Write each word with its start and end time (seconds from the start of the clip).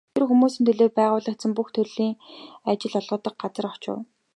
Тэр 0.13 0.23
хүмүүсийн 0.29 0.65
төлөө 0.67 0.89
байгуулагдсан 0.97 1.51
бүх 1.55 1.67
төрлийн 1.75 2.13
ажил 2.71 2.93
олгодог 2.99 3.33
газарт 3.41 3.71
очив. 3.75 3.95